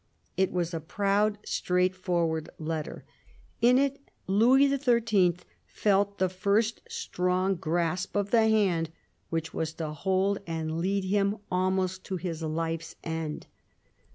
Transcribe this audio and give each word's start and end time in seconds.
It 0.35 0.51
was 0.51 0.73
a 0.73 0.79
proud, 0.79 1.37
straightforward 1.45 2.49
letter. 2.57 3.05
In 3.61 3.77
it 3.77 3.99
Louis 4.25 4.67
XIII. 4.75 5.35
felt 5.67 6.17
the 6.17 6.27
first 6.27 6.81
strong 6.89 7.53
grasp 7.53 8.15
of 8.17 8.31
the 8.31 8.49
hand 8.49 8.89
which 9.29 9.53
was 9.53 9.73
to 9.73 9.91
hold 9.91 10.39
and 10.47 10.79
lead 10.79 11.03
him 11.03 11.37
almost 11.51 12.03
to 12.05 12.15
his 12.17 12.41
life's 12.41 12.95
end. 13.03 13.45